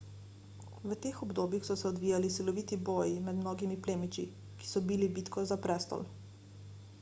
[0.83, 4.27] v teh obdobjih so se odvijali siloviti boji med mnogimi plemiči
[4.63, 6.05] ki so bili bitko za prestol